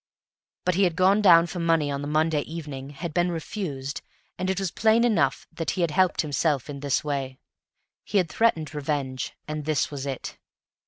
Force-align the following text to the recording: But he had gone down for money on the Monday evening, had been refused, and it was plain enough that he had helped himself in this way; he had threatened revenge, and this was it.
But 0.65 0.73
he 0.73 0.81
had 0.85 0.95
gone 0.95 1.21
down 1.21 1.45
for 1.45 1.59
money 1.59 1.91
on 1.91 2.01
the 2.01 2.07
Monday 2.07 2.39
evening, 2.41 2.89
had 2.89 3.13
been 3.13 3.29
refused, 3.29 4.01
and 4.35 4.49
it 4.49 4.59
was 4.59 4.71
plain 4.71 5.03
enough 5.03 5.45
that 5.51 5.69
he 5.77 5.81
had 5.81 5.91
helped 5.91 6.21
himself 6.21 6.71
in 6.71 6.79
this 6.79 7.03
way; 7.03 7.37
he 8.03 8.17
had 8.17 8.27
threatened 8.27 8.73
revenge, 8.73 9.33
and 9.47 9.63
this 9.65 9.91
was 9.91 10.07
it. 10.07 10.39